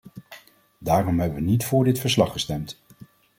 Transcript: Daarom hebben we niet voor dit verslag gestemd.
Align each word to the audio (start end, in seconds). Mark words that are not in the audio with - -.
Daarom 0.77 1.19
hebben 1.19 1.43
we 1.43 1.49
niet 1.49 1.65
voor 1.65 1.83
dit 1.83 1.99
verslag 1.99 2.31
gestemd. 2.31 2.77